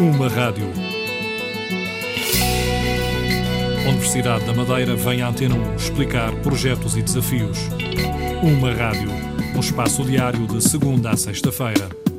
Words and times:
Uma 0.00 0.28
rádio. 0.28 0.64
Universidade 3.86 4.46
da 4.46 4.54
Madeira 4.54 4.96
vem 4.96 5.20
à 5.20 5.28
Antena 5.28 5.54
1 5.54 5.76
explicar 5.76 6.32
projetos 6.36 6.96
e 6.96 7.02
desafios. 7.02 7.58
Uma 8.42 8.72
rádio. 8.72 9.10
Um 9.54 9.60
espaço 9.60 10.02
diário 10.02 10.46
de 10.46 10.66
segunda 10.66 11.10
a 11.10 11.18
sexta-feira. 11.18 12.09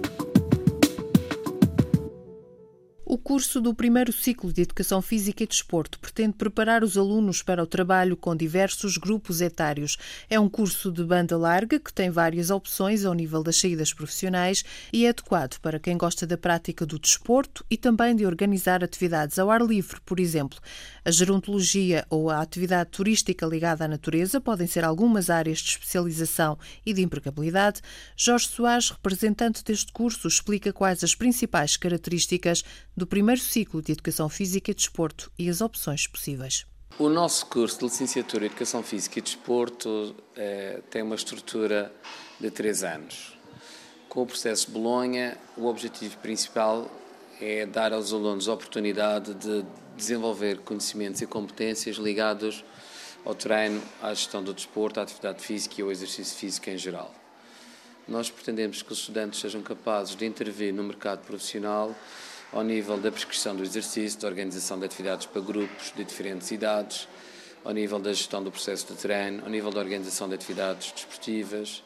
O 3.13 3.17
curso 3.17 3.59
do 3.59 3.73
primeiro 3.73 4.13
ciclo 4.13 4.53
de 4.53 4.61
Educação 4.61 5.01
Física 5.01 5.43
e 5.43 5.45
Desporto 5.45 5.99
pretende 5.99 6.31
preparar 6.31 6.81
os 6.81 6.97
alunos 6.97 7.43
para 7.43 7.61
o 7.61 7.67
trabalho 7.67 8.15
com 8.15 8.33
diversos 8.33 8.95
grupos 8.95 9.41
etários. 9.41 9.97
É 10.29 10.39
um 10.39 10.47
curso 10.47 10.89
de 10.89 11.03
banda 11.03 11.37
larga 11.37 11.77
que 11.77 11.91
tem 11.91 12.09
várias 12.09 12.49
opções 12.49 13.03
ao 13.03 13.13
nível 13.13 13.43
das 13.43 13.57
saídas 13.57 13.93
profissionais 13.93 14.63
e 14.93 15.05
é 15.05 15.09
adequado 15.09 15.59
para 15.59 15.77
quem 15.77 15.97
gosta 15.97 16.25
da 16.25 16.37
prática 16.37 16.85
do 16.85 16.97
desporto 16.97 17.65
e 17.69 17.75
também 17.75 18.15
de 18.15 18.25
organizar 18.25 18.81
atividades 18.81 19.37
ao 19.37 19.51
ar 19.51 19.61
livre, 19.61 19.99
por 20.05 20.17
exemplo. 20.17 20.57
A 21.03 21.11
gerontologia 21.11 22.05
ou 22.09 22.29
a 22.29 22.39
atividade 22.39 22.91
turística 22.91 23.45
ligada 23.45 23.83
à 23.83 23.89
natureza 23.89 24.39
podem 24.39 24.67
ser 24.67 24.85
algumas 24.85 25.29
áreas 25.29 25.57
de 25.57 25.71
especialização 25.71 26.57
e 26.85 26.93
de 26.93 27.01
empregabilidade. 27.01 27.81
Jorge 28.15 28.47
Soares, 28.47 28.91
representante 28.91 29.65
deste 29.65 29.91
curso, 29.91 30.29
explica 30.29 30.71
quais 30.71 31.03
as 31.03 31.13
principais 31.13 31.75
características 31.75 32.63
do 33.01 33.07
primeiro 33.07 33.41
ciclo 33.41 33.81
de 33.81 33.93
Educação 33.93 34.29
Física 34.29 34.69
e 34.69 34.75
Desporto 34.75 35.31
e 35.35 35.49
as 35.49 35.59
opções 35.59 36.05
possíveis. 36.05 36.67
O 36.99 37.09
nosso 37.09 37.47
curso 37.47 37.79
de 37.79 37.85
licenciatura 37.85 38.43
em 38.43 38.45
Educação 38.45 38.83
Física 38.83 39.17
e 39.17 39.23
Desporto 39.23 40.15
é, 40.35 40.83
tem 40.87 41.01
uma 41.01 41.15
estrutura 41.15 41.91
de 42.39 42.51
três 42.51 42.83
anos. 42.83 43.35
Com 44.07 44.21
o 44.21 44.27
processo 44.27 44.67
de 44.67 44.73
Bolonha, 44.73 45.35
o 45.57 45.65
objetivo 45.65 46.15
principal 46.19 46.91
é 47.41 47.65
dar 47.65 47.91
aos 47.91 48.13
alunos 48.13 48.47
a 48.47 48.53
oportunidade 48.53 49.33
de 49.33 49.65
desenvolver 49.97 50.59
conhecimentos 50.59 51.23
e 51.23 51.25
competências 51.25 51.95
ligados 51.95 52.63
ao 53.25 53.33
treino, 53.33 53.81
à 53.99 54.13
gestão 54.13 54.43
do 54.43 54.53
desporto, 54.53 54.99
à 54.99 55.03
atividade 55.03 55.41
física 55.41 55.73
e 55.79 55.81
ao 55.81 55.91
exercício 55.91 56.37
físico 56.37 56.69
em 56.69 56.77
geral. 56.77 57.11
Nós 58.07 58.29
pretendemos 58.29 58.83
que 58.83 58.91
os 58.91 58.99
estudantes 58.99 59.39
sejam 59.39 59.63
capazes 59.63 60.15
de 60.15 60.23
intervir 60.23 60.71
no 60.71 60.83
mercado 60.83 61.25
profissional 61.25 61.95
ao 62.51 62.63
nível 62.63 62.97
da 62.97 63.11
prescrição 63.11 63.55
do 63.55 63.63
exercício, 63.63 64.19
da 64.19 64.27
organização 64.27 64.77
de 64.77 64.85
atividades 64.85 65.25
para 65.25 65.41
grupos 65.41 65.93
de 65.95 66.03
diferentes 66.03 66.51
idades, 66.51 67.07
ao 67.63 67.71
nível 67.71 67.99
da 67.99 68.11
gestão 68.11 68.43
do 68.43 68.51
processo 68.51 68.87
de 68.87 68.99
treino, 68.99 69.43
ao 69.43 69.49
nível 69.49 69.71
da 69.71 69.79
organização 69.79 70.27
de 70.27 70.35
atividades 70.35 70.91
desportivas. 70.91 71.83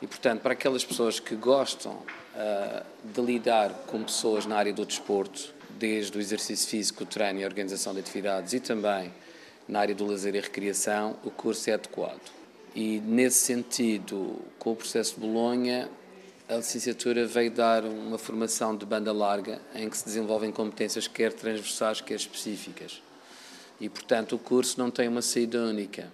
E, 0.00 0.06
portanto, 0.06 0.42
para 0.42 0.52
aquelas 0.52 0.84
pessoas 0.84 1.18
que 1.18 1.34
gostam 1.34 1.94
uh, 1.94 2.84
de 3.02 3.20
lidar 3.20 3.70
com 3.86 4.02
pessoas 4.04 4.46
na 4.46 4.56
área 4.56 4.72
do 4.72 4.84
desporto, 4.84 5.54
desde 5.70 6.16
o 6.16 6.20
exercício 6.20 6.68
físico, 6.68 7.02
o 7.02 7.06
treino 7.06 7.40
e 7.40 7.44
a 7.44 7.46
organização 7.46 7.92
de 7.92 8.00
atividades 8.00 8.52
e 8.52 8.60
também 8.60 9.12
na 9.66 9.80
área 9.80 9.94
do 9.94 10.06
lazer 10.06 10.34
e 10.34 10.40
recreação, 10.40 11.16
o 11.24 11.30
curso 11.30 11.68
é 11.70 11.74
adequado. 11.74 12.20
E, 12.74 13.00
nesse 13.00 13.38
sentido, 13.38 14.38
com 14.58 14.72
o 14.72 14.76
processo 14.76 15.14
de 15.14 15.20
Bolonha, 15.20 15.88
a 16.48 16.56
licenciatura 16.56 17.26
veio 17.26 17.50
dar 17.50 17.84
uma 17.84 18.18
formação 18.18 18.76
de 18.76 18.86
banda 18.86 19.12
larga 19.12 19.60
em 19.74 19.90
que 19.90 19.96
se 19.96 20.04
desenvolvem 20.04 20.52
competências 20.52 21.08
quer 21.08 21.32
transversais, 21.32 22.00
quer 22.00 22.14
específicas. 22.14 23.02
E, 23.80 23.88
portanto, 23.88 24.36
o 24.36 24.38
curso 24.38 24.78
não 24.78 24.90
tem 24.90 25.08
uma 25.08 25.22
saída 25.22 25.60
única. 25.60 26.10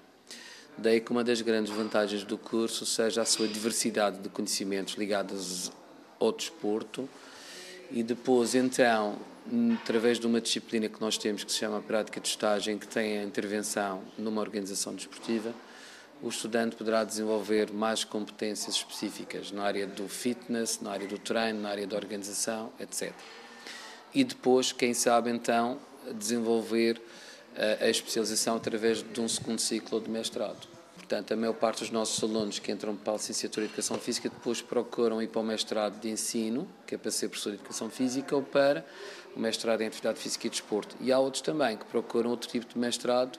Daí 0.77 1.00
que 1.00 1.11
uma 1.11 1.22
das 1.22 1.42
grandes 1.42 1.70
vantagens 1.70 2.24
do 2.24 2.39
curso 2.39 2.86
seja 2.86 3.20
a 3.20 3.24
sua 3.27 3.47
diversidade 3.47 4.20
de 4.20 4.30
conhecimentos 4.30 4.94
ligados 4.94 5.70
ao 6.19 6.33
desporto 6.33 7.06
e 7.91 8.02
depois, 8.02 8.55
então, 8.55 9.19
através 9.83 10.19
de 10.19 10.27
uma 10.27 10.41
disciplina 10.41 10.89
que 10.89 10.98
nós 10.98 11.19
temos 11.19 11.44
que 11.44 11.52
se 11.52 11.58
chama 11.58 11.83
Prática 11.83 12.19
de 12.19 12.27
Estágio, 12.27 12.72
em 12.72 12.78
que 12.78 12.89
tem 12.89 13.19
a 13.19 13.22
intervenção 13.22 14.02
numa 14.17 14.41
organização 14.41 14.95
desportiva, 14.95 15.52
o 16.22 16.28
estudante 16.28 16.77
poderá 16.77 17.02
desenvolver 17.02 17.72
mais 17.72 18.05
competências 18.05 18.77
específicas 18.77 19.50
na 19.50 19.64
área 19.64 19.86
do 19.86 20.08
fitness, 20.08 20.80
na 20.80 20.92
área 20.92 21.08
do 21.08 21.18
treino, 21.18 21.60
na 21.60 21.70
área 21.70 21.86
da 21.86 21.96
organização, 21.96 22.72
etc. 22.78 23.12
E 24.14 24.22
depois, 24.22 24.70
quem 24.72 24.94
sabe 24.94 25.30
então, 25.30 25.78
desenvolver 26.14 27.00
eh, 27.56 27.78
a 27.80 27.88
especialização 27.88 28.56
através 28.56 29.02
de 29.02 29.20
um 29.20 29.28
segundo 29.28 29.61
ciclo 29.61 30.00
de 30.00 30.08
mestrado. 30.08 30.68
Portanto, 30.96 31.32
a 31.32 31.36
maior 31.36 31.55
parte 31.55 31.80
dos 31.80 31.90
nossos 31.90 32.22
alunos 32.22 32.58
que 32.58 32.70
entram 32.70 32.96
para 32.96 33.14
a 33.14 33.16
licenciatura 33.16 33.66
de 33.66 33.72
Educação 33.72 33.98
Física 33.98 34.30
depois 34.30 34.62
procuram 34.62 35.20
ir 35.20 35.28
para 35.28 35.40
o 35.40 35.44
mestrado 35.44 36.00
de 36.00 36.08
ensino, 36.08 36.68
que 36.86 36.94
é 36.94 36.98
para 36.98 37.11
ser 37.11 37.28
professor 37.28 37.50
de 37.50 37.56
Educação 37.56 37.90
Física, 37.90 38.34
ou 38.34 38.42
para 38.42 38.84
o 39.36 39.40
mestrado 39.40 39.80
em 39.80 39.88
Atividade 39.88 40.18
Física 40.20 40.46
e 40.46 40.50
Desporto. 40.50 40.96
E 41.00 41.12
há 41.12 41.18
outros 41.18 41.42
também 41.42 41.77
que 41.77 41.84
procuram 41.84 42.30
outro 42.30 42.48
tipo 42.48 42.66
de 42.66 42.78
mestrado, 42.78 43.38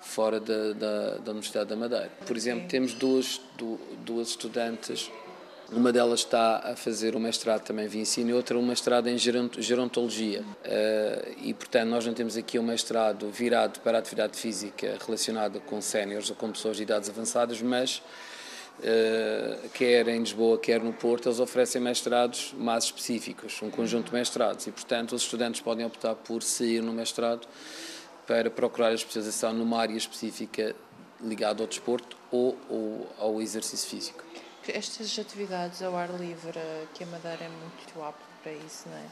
fora 0.00 0.40
da, 0.40 0.72
da, 0.72 1.10
da 1.18 1.30
Universidade 1.30 1.68
da 1.68 1.76
Madeira. 1.76 2.10
Por 2.26 2.36
exemplo, 2.36 2.68
temos 2.68 2.94
duas, 2.94 3.40
duas 4.04 4.28
estudantes 4.28 5.10
uma 5.70 5.92
delas 5.92 6.20
está 6.20 6.62
a 6.64 6.74
fazer 6.74 7.14
o 7.14 7.20
mestrado 7.20 7.62
também 7.62 7.86
via 7.86 8.00
ensino 8.00 8.30
e 8.30 8.32
outra 8.32 8.56
um 8.56 8.64
mestrado 8.64 9.06
em 9.06 9.18
gerontologia. 9.18 10.40
Uh, 10.40 11.36
e, 11.42 11.52
portanto, 11.52 11.90
nós 11.90 12.06
não 12.06 12.14
temos 12.14 12.38
aqui 12.38 12.58
um 12.58 12.62
mestrado 12.62 13.30
virado 13.30 13.80
para 13.80 13.98
a 13.98 14.00
atividade 14.00 14.38
física 14.38 14.96
relacionada 15.04 15.60
com 15.60 15.82
séniores 15.82 16.30
ou 16.30 16.36
com 16.36 16.50
pessoas 16.50 16.78
de 16.78 16.84
idades 16.84 17.10
avançadas, 17.10 17.60
mas 17.60 17.98
uh, 18.78 19.68
quer 19.74 20.08
em 20.08 20.20
Lisboa, 20.20 20.58
quer 20.58 20.80
no 20.80 20.94
Porto, 20.94 21.28
eles 21.28 21.38
oferecem 21.38 21.82
mestrados 21.82 22.54
mais 22.56 22.84
específicos, 22.84 23.60
um 23.60 23.68
conjunto 23.68 24.06
de 24.06 24.14
mestrados. 24.14 24.66
E, 24.66 24.72
portanto, 24.72 25.14
os 25.14 25.20
estudantes 25.20 25.60
podem 25.60 25.84
optar 25.84 26.14
por 26.14 26.42
sair 26.42 26.80
no 26.80 26.94
mestrado 26.94 27.46
para 28.28 28.50
procurar 28.50 28.88
a 28.88 28.94
especialização 28.94 29.54
numa 29.54 29.80
área 29.80 29.96
específica 29.96 30.76
ligada 31.18 31.62
ao 31.62 31.66
desporto 31.66 32.14
ou, 32.30 32.58
ou 32.68 33.10
ao 33.18 33.40
exercício 33.40 33.88
físico. 33.88 34.22
Estas 34.68 35.18
atividades 35.18 35.82
ao 35.82 35.96
ar 35.96 36.10
livre, 36.10 36.60
que 36.92 37.02
a 37.04 37.06
Madeira 37.06 37.44
é 37.44 37.48
muito 37.48 38.02
apta 38.02 38.22
para 38.42 38.52
isso, 38.52 38.86
não 38.86 38.96
é? 38.98 39.04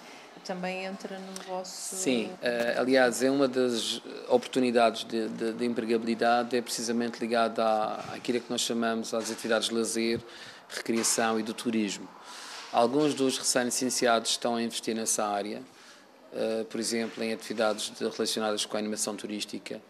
Também 0.44 0.84
entra 0.84 1.19
no 1.19 1.32
vosso. 1.49 1.97
Sim, 1.97 2.27
uh, 2.27 2.78
aliás, 2.78 3.22
é 3.22 3.31
uma 3.31 3.49
das 3.49 4.03
oportunidades 4.28 5.03
de, 5.03 5.28
de, 5.31 5.53
de 5.54 5.65
empregabilidade, 5.65 6.54
é 6.54 6.60
precisamente 6.60 7.19
ligada 7.19 7.65
à, 7.65 8.15
àquilo 8.15 8.38
que 8.41 8.50
nós 8.50 8.60
chamamos 8.60 9.15
as 9.15 9.31
atividades 9.31 9.71
de 9.71 9.75
lazer, 9.75 10.21
recreação 10.69 11.41
e 11.41 11.43
do 11.43 11.54
turismo. 11.54 12.06
Alguns 12.71 13.15
dos 13.15 13.38
recém-licenciados 13.38 14.33
estão 14.33 14.56
a 14.56 14.62
investir 14.62 14.94
nessa 14.94 15.27
área, 15.27 15.62
por 16.70 16.80
exemplo, 16.80 17.22
em 17.22 17.32
atividades 17.32 17.91
de, 17.91 18.04
relacionadas 18.04 18.64
com 18.66 18.76
a 18.76 18.80
animação 18.80 19.16
turística 19.16 19.80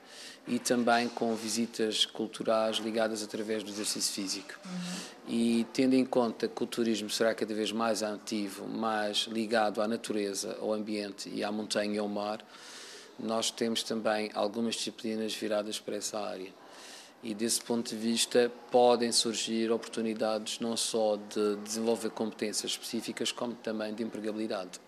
e 0.47 0.59
também 0.59 1.09
com 1.09 1.35
visitas 1.35 2.07
culturais 2.07 2.77
ligadas 2.77 3.23
através 3.23 3.63
do 3.63 3.71
exercício 3.71 4.13
físico. 4.15 4.55
Uhum. 4.65 5.07
E 5.29 5.67
tendo 5.73 5.95
em 5.95 6.05
conta 6.05 6.47
que 6.47 6.63
o 6.63 6.67
turismo 6.67 7.11
será 7.11 7.35
cada 7.35 7.53
vez 7.53 7.73
mais 7.73 8.03
ativo, 8.03 8.67
mais 8.69 9.27
ligado 9.29 9.83
à 9.83 9.89
natureza, 9.89 10.57
ao 10.61 10.73
ambiente 10.73 11.29
e 11.29 11.43
à 11.43 11.51
montanha 11.51 11.97
e 11.97 11.99
ao 11.99 12.09
mar, 12.09 12.45
nós 13.19 13.51
temos 13.51 13.83
também 13.83 14.31
algumas 14.35 14.77
disciplinas 14.77 15.35
viradas 15.35 15.81
para 15.81 15.97
essa 15.97 16.21
área. 16.21 16.53
E 17.23 17.35
desse 17.35 17.61
ponto 17.61 17.91
de 17.91 17.97
vista 17.97 18.53
podem 18.71 19.11
surgir 19.11 19.73
oportunidades 19.73 20.61
não 20.61 20.77
só 20.77 21.17
de 21.17 21.57
desenvolver 21.65 22.11
competências 22.11 22.73
específicas, 22.73 23.33
como 23.33 23.55
também 23.55 23.93
de 23.95 24.05
empregabilidade. 24.05 24.79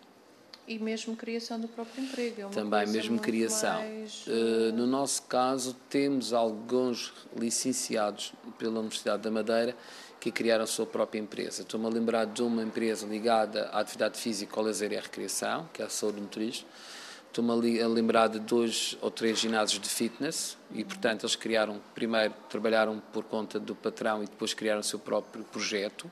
E 0.68 0.78
mesmo 0.78 1.16
criação 1.16 1.58
do 1.58 1.66
próprio 1.66 2.04
emprego. 2.04 2.42
É 2.42 2.48
Também, 2.48 2.86
mesmo 2.88 3.18
criação. 3.18 3.78
Mais... 3.78 4.26
Uh, 4.26 4.70
no 4.74 4.86
nosso 4.86 5.22
caso, 5.22 5.74
temos 5.88 6.34
alguns 6.34 7.14
licenciados 7.34 8.34
pela 8.58 8.78
Universidade 8.78 9.22
da 9.22 9.30
Madeira 9.30 9.74
que 10.20 10.30
criaram 10.30 10.64
a 10.64 10.66
sua 10.66 10.84
própria 10.84 11.18
empresa. 11.18 11.62
Estou-me 11.62 11.86
a 11.86 11.88
lembrar 11.88 12.26
de 12.26 12.42
uma 12.42 12.62
empresa 12.62 13.06
ligada 13.06 13.70
à 13.72 13.80
atividade 13.80 14.18
física, 14.18 14.60
ao 14.60 14.66
lazer 14.66 14.92
e 14.92 14.98
à 14.98 15.00
recreação, 15.00 15.66
que 15.72 15.80
é 15.80 15.86
a 15.86 15.88
Saúde 15.88 16.20
Motriz. 16.20 16.66
Estou-me 17.28 17.80
a 17.80 17.86
lembrar 17.86 18.28
de 18.28 18.38
dois 18.38 18.96
ou 19.00 19.10
três 19.10 19.38
ginásios 19.38 19.80
de 19.80 19.88
fitness 19.88 20.58
e, 20.72 20.84
portanto, 20.84 21.22
eles 21.22 21.36
criaram, 21.36 21.80
primeiro 21.94 22.34
trabalharam 22.50 23.00
por 23.12 23.24
conta 23.24 23.58
do 23.58 23.74
patrão 23.74 24.22
e 24.22 24.26
depois 24.26 24.52
criaram 24.52 24.80
o 24.80 24.84
seu 24.84 24.98
próprio 24.98 25.44
projeto. 25.44 26.10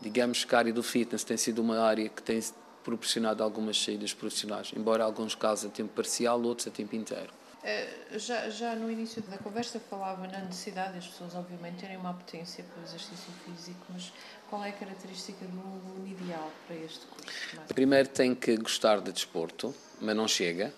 Digamos 0.00 0.44
que 0.44 0.54
a 0.54 0.58
área 0.58 0.72
do 0.72 0.82
fitness 0.82 1.22
tem 1.24 1.36
sido 1.36 1.60
uma 1.60 1.78
área 1.78 2.08
que 2.08 2.22
tem 2.22 2.40
proporcionado 2.84 3.42
algumas 3.42 3.82
saídas 3.82 4.14
profissionais, 4.14 4.72
embora 4.76 5.04
alguns 5.04 5.34
casos 5.34 5.66
a 5.66 5.68
tempo 5.68 5.92
parcial, 5.94 6.40
outros 6.42 6.68
a 6.68 6.70
tempo 6.70 6.96
inteiro. 6.96 7.32
Uh, 7.60 8.18
já, 8.18 8.48
já 8.48 8.74
no 8.74 8.90
início 8.90 9.20
da 9.22 9.36
conversa 9.36 9.78
falava 9.78 10.26
na 10.26 10.38
necessidade 10.38 10.94
das 10.94 11.06
pessoas, 11.06 11.34
obviamente, 11.34 11.80
terem 11.80 11.98
uma 11.98 12.14
potência 12.14 12.64
para 12.64 12.80
o 12.80 12.84
exercício 12.84 13.30
físico, 13.44 13.84
mas 13.90 14.10
qual 14.48 14.64
é 14.64 14.70
a 14.70 14.72
característica 14.72 15.44
do 15.44 15.60
aluno 15.60 16.08
ideal 16.08 16.50
para 16.66 16.76
este 16.76 17.06
curso? 17.06 17.74
Primeiro 17.74 18.08
tem 18.08 18.34
que 18.34 18.56
gostar 18.56 19.00
de 19.00 19.12
desporto, 19.12 19.74
mas 20.00 20.16
não 20.16 20.26
chega. 20.26 20.72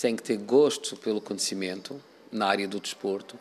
Tem 0.00 0.16
que 0.16 0.22
ter 0.22 0.38
gosto 0.38 0.96
pelo 0.96 1.20
conhecimento 1.20 2.02
na 2.32 2.46
área 2.46 2.66
do 2.66 2.80
desporto. 2.80 3.38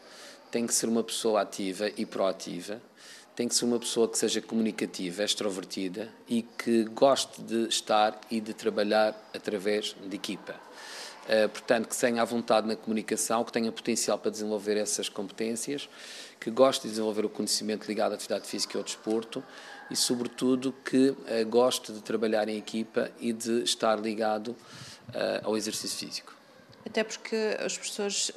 Tem 0.51 0.67
que 0.67 0.73
ser 0.73 0.87
uma 0.87 1.03
pessoa 1.03 1.41
ativa 1.41 1.89
e 1.97 2.05
proativa 2.05 2.81
tem 3.35 3.47
que 3.47 3.55
ser 3.55 3.65
uma 3.65 3.77
pessoa 3.77 4.07
que 4.07 4.17
seja 4.17 4.41
comunicativa, 4.41 5.23
extrovertida 5.23 6.09
e 6.27 6.41
que 6.41 6.85
goste 6.85 7.41
de 7.41 7.67
estar 7.67 8.19
e 8.31 8.39
de 8.39 8.53
trabalhar 8.53 9.13
através 9.33 9.95
de 10.07 10.15
equipa. 10.15 10.55
Uh, 11.25 11.49
portanto, 11.49 11.89
que 11.89 11.97
tenha 11.97 12.21
a 12.21 12.25
vontade 12.25 12.67
na 12.67 12.75
comunicação, 12.75 13.43
que 13.43 13.51
tenha 13.51 13.71
potencial 13.71 14.17
para 14.17 14.29
desenvolver 14.29 14.77
essas 14.77 15.09
competências, 15.09 15.89
que 16.39 16.51
goste 16.51 16.83
de 16.83 16.89
desenvolver 16.89 17.25
o 17.25 17.29
conhecimento 17.29 17.87
ligado 17.87 18.11
à 18.11 18.15
atividade 18.15 18.47
física 18.47 18.77
e 18.77 18.79
ao 18.79 18.83
desporto 18.83 19.43
e, 19.89 19.95
sobretudo, 19.95 20.73
que 20.85 21.09
uh, 21.09 21.15
goste 21.49 21.91
de 21.91 22.01
trabalhar 22.01 22.47
em 22.47 22.57
equipa 22.57 23.11
e 23.19 23.33
de 23.33 23.63
estar 23.63 23.99
ligado 23.99 24.49
uh, 24.49 24.55
ao 25.43 25.57
exercício 25.57 25.97
físico. 25.97 26.34
Até 26.85 27.03
porque 27.03 27.57
as 27.59 27.77
pessoas, 27.77 28.31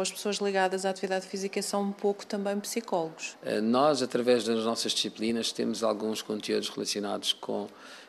as 0.00 0.10
pessoas 0.10 0.36
ligadas 0.36 0.86
à 0.86 0.90
atividade 0.90 1.26
física 1.26 1.60
são 1.60 1.82
um 1.82 1.92
pouco 1.92 2.24
também 2.24 2.58
psicólogos. 2.58 3.36
Nós, 3.62 4.02
através 4.02 4.44
das 4.44 4.64
nossas 4.64 4.92
disciplinas, 4.92 5.52
temos 5.52 5.84
alguns 5.84 6.22
conteúdos 6.22 6.70
relacionados 6.70 7.34
com 7.34 7.68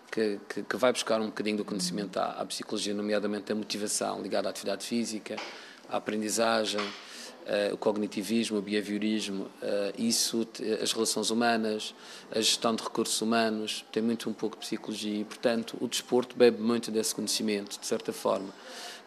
que, 0.10 0.40
que, 0.48 0.64
que, 0.64 0.78
vai 0.78 0.94
buscar 0.94 1.20
um 1.20 1.26
bocadinho 1.26 1.58
do 1.58 1.66
conhecimento 1.66 2.18
à, 2.18 2.34
à, 2.34 2.46
psicologia, 2.46 2.94
nomeadamente 2.94 3.52
a 3.52 3.56
motivação 3.56 4.22
ligada 4.22 4.48
à 4.48 4.52
atividade 4.52 4.86
física, 4.86 5.36
à 5.90 5.98
aprendizagem, 5.98 6.80
o 7.74 7.78
cognitivismo, 7.78 8.57
o 8.57 8.62
behaviorismo, 8.62 9.44
uh, 9.44 9.94
isso, 9.98 10.48
as 10.81 10.92
relações 10.94 11.30
humanas, 11.30 11.94
a 12.31 12.40
gestão 12.40 12.75
de 12.75 12.84
recursos 12.84 13.22
humanos, 13.22 13.86
tem 13.92 14.01
muito 14.01 14.30
um 14.30 14.34
pouco 14.34 14.56
de 14.56 14.66
psicologia 14.66 15.19
e, 15.19 15.24
portanto, 15.24 15.78
o 15.81 15.88
desporto 15.88 16.36
bebe 16.36 16.62
muito 16.62 16.92
desse 16.92 17.13
conhecimento, 17.13 17.80
de 17.80 17.86
certa 17.86 18.13
forma, 18.13 18.50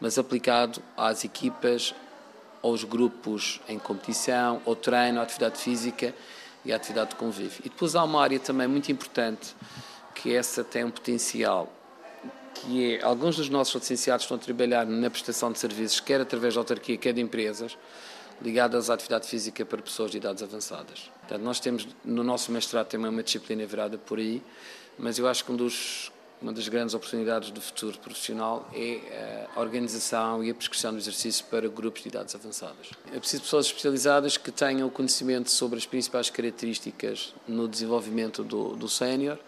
mas 0.01 0.19
aplicado 0.19 0.83
às 0.97 1.25
equipas, 1.25 1.95
aos 2.63 2.85
grupos 2.85 3.61
em 3.69 3.79
competição, 3.79 4.61
ao 4.67 4.75
treino, 4.75 5.21
à 5.21 5.23
atividade 5.23 5.59
física 5.59 6.15
e 6.65 6.73
à 6.73 6.77
atividade 6.77 7.11
de 7.11 7.17
convívio. 7.17 7.61
E 7.65 7.69
depois 7.69 7.95
há 7.95 8.05
uma 8.05 8.23
área 8.23 8.41
também 8.41 8.67
muito 8.67 8.91
importante 8.91 9.55
que 10.15 10.35
essa 10.35 10.65
tem 10.65 10.85
um 10.85 10.91
potencial 10.91 11.73
que 12.57 12.95
é, 12.95 13.03
alguns 13.03 13.37
dos 13.37 13.49
nossos 13.49 13.75
licenciados 13.75 14.25
estão 14.25 14.37
a 14.37 14.41
trabalhar 14.41 14.87
na 14.87 15.11
prestação 15.11 15.53
de 15.53 15.59
serviços, 15.59 16.01
quer 16.01 16.21
através 16.21 16.55
da 16.55 16.61
autarquia, 16.61 16.97
quer 16.97 17.13
de 17.13 17.21
empresas, 17.21 17.77
ligadas 18.41 18.91
à 18.91 18.95
atividade 18.95 19.27
física 19.27 19.65
para 19.65 19.81
pessoas 19.81 20.11
de 20.11 20.19
idades 20.19 20.43
avançadas. 20.43 21.11
Portanto, 21.21 21.43
nós 21.43 21.61
temos, 21.61 21.89
no 22.05 22.23
nosso 22.23 22.53
mestrado, 22.53 22.89
também 22.89 23.11
uma 23.11 23.23
disciplina 23.23 23.65
virada 23.67 23.99
por 23.99 24.19
aí, 24.19 24.43
mas 24.99 25.19
eu 25.19 25.27
acho 25.27 25.45
que 25.45 25.53
um 25.53 25.57
dos, 25.57 26.13
uma 26.41 26.53
das 26.53 26.69
grandes 26.69 26.95
oportunidades 26.95 27.51
do 27.51 27.61
futuro 27.61 27.99
profissional 27.99 28.69
é 28.73 28.95
eh, 28.95 29.47
a 29.55 29.61
organização 29.61 30.45
e 30.45 30.51
a 30.51 30.55
prescrição 30.55 30.93
do 30.93 30.99
exercício 30.99 31.45
para 31.47 31.69
grupos 31.69 32.03
de 32.03 32.09
idades 32.09 32.35
avançadas. 32.35 32.91
É 33.13 33.19
preciso 33.19 33.43
pessoas 33.43 33.67
especializadas 33.67 34.37
que 34.37 34.51
tenham 34.51 34.89
conhecimento 34.91 35.51
sobre 35.51 35.79
as 35.79 35.87
principais 35.87 36.31
características 36.31 37.35
no 37.49 37.67
desenvolvimento 37.67 38.45
do, 38.45 38.77
do 38.77 38.89
sénior, 38.89 39.39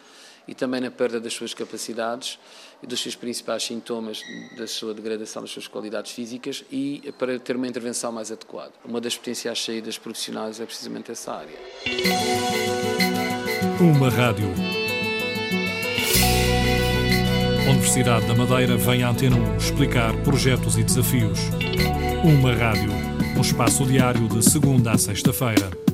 e 0.48 0.54
também 0.54 0.80
na 0.80 0.90
perda 0.90 1.20
das 1.20 1.34
suas 1.34 1.52
capacidades 1.52 2.38
e 2.82 2.86
dos 2.86 3.00
seus 3.00 3.14
principais 3.14 3.62
sintomas 3.62 4.22
da 4.56 4.66
sua 4.66 4.94
degradação 4.94 5.42
das 5.42 5.50
suas 5.50 5.68
qualidades 5.68 6.12
físicas 6.12 6.64
e 6.72 7.12
para 7.18 7.38
ter 7.38 7.54
uma 7.54 7.68
intervenção 7.68 8.10
mais 8.10 8.32
adequada. 8.32 8.72
Uma 8.84 9.00
das 9.00 9.16
potenciais 9.16 9.62
saídas 9.62 9.98
profissionais 9.98 10.58
é 10.58 10.64
precisamente 10.64 11.12
essa 11.12 11.34
área. 11.34 11.58
Uma 13.78 14.08
rádio. 14.08 14.48
Universidade 17.68 18.26
da 18.26 18.34
Madeira 18.34 18.76
vem 18.76 19.02
à 19.02 19.10
Antena 19.10 19.36
1 19.36 19.56
explicar 19.58 20.16
projetos 20.22 20.78
e 20.78 20.82
desafios. 20.82 21.38
Uma 22.24 22.54
rádio. 22.54 22.90
Um 23.36 23.40
espaço 23.40 23.84
diário 23.84 24.26
de 24.28 24.42
segunda 24.42 24.92
a 24.92 24.98
sexta-feira 24.98 25.87